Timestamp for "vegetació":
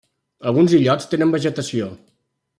1.37-1.93